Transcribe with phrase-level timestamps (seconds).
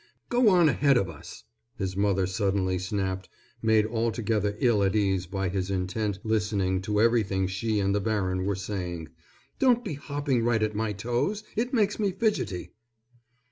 [0.29, 1.43] "Go on ahead of us,"
[1.77, 3.29] his mother suddenly snapped,
[3.61, 8.45] made altogether ill at ease by his intent listening to everything she and the baron
[8.45, 9.09] were saying.
[9.59, 11.43] "Don't be hopping right at my toes.
[11.55, 12.73] It makes me fidgety."